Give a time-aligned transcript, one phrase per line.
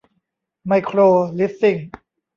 [0.65, 0.99] ไมโคร
[1.39, 1.75] ลิสซิ่ง